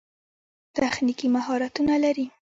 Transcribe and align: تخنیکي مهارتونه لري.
تخنیکي 0.77 1.27
مهارتونه 1.35 1.95
لري. 2.03 2.25